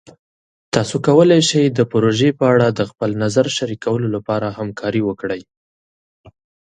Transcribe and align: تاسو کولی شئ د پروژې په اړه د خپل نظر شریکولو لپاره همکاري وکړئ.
تاسو 0.73 0.95
کولی 1.07 1.39
شئ 1.49 1.63
د 1.69 1.79
پروژې 1.91 2.29
په 2.39 2.45
اړه 2.53 2.67
د 2.71 2.81
خپل 2.89 3.09
نظر 3.23 3.45
شریکولو 3.57 4.07
لپاره 4.15 4.47
همکاري 4.59 5.01
وکړئ. 5.05 5.41